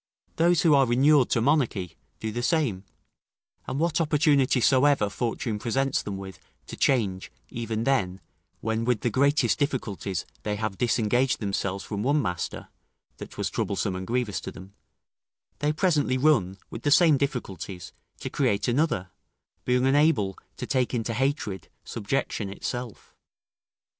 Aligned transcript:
Those 0.37 0.63
who 0.63 0.73
are 0.73 0.91
inured 0.91 1.29
to 1.29 1.41
monarchy 1.41 1.95
do 2.19 2.31
the 2.31 2.41
same; 2.41 2.85
and 3.67 3.77
what 3.79 4.01
opportunity 4.01 4.59
soever 4.59 5.11
fortune 5.11 5.59
presents 5.59 6.01
them 6.01 6.17
with 6.17 6.39
to 6.65 6.75
change, 6.75 7.31
even 7.49 7.83
then, 7.83 8.19
when 8.61 8.83
with 8.83 9.01
the 9.01 9.11
greatest 9.11 9.59
difficulties 9.59 10.25
they 10.41 10.55
have 10.55 10.79
disengaged 10.79 11.39
themselves 11.39 11.83
from 11.85 12.01
one 12.01 12.19
master, 12.19 12.69
that 13.17 13.37
was 13.37 13.51
troublesome 13.51 13.95
and 13.95 14.07
grievous 14.07 14.41
to 14.41 14.51
them, 14.51 14.73
they 15.59 15.71
presently 15.71 16.17
run, 16.17 16.57
with 16.71 16.81
the 16.81 16.89
same 16.89 17.15
difficulties, 17.15 17.93
to 18.21 18.31
create 18.31 18.67
another; 18.67 19.11
being 19.65 19.85
unable 19.85 20.35
to 20.57 20.65
take 20.65 20.95
into 20.95 21.13
hatred 21.13 21.67
subjection 21.83 22.49
itself. 22.49 23.13